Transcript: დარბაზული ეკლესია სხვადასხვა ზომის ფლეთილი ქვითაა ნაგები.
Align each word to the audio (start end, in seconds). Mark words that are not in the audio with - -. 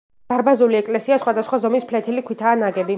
დარბაზული 0.31 0.77
ეკლესია 0.79 1.19
სხვადასხვა 1.25 1.61
ზომის 1.67 1.87
ფლეთილი 1.93 2.27
ქვითაა 2.31 2.61
ნაგები. 2.65 2.89